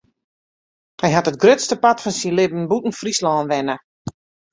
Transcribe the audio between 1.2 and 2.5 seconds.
it grutste part fan syn